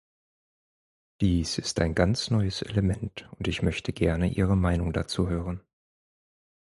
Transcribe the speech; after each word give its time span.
Dies 1.21 1.59
ist 1.59 1.79
ein 1.79 1.93
ganz 1.93 2.31
neues 2.31 2.63
Element, 2.63 3.29
und 3.37 3.47
ich 3.47 3.61
möchte 3.61 3.93
gerne 3.93 4.31
Ihre 4.31 4.55
Meinung 4.57 4.93
dazu 4.93 5.29
hören. 5.29 5.61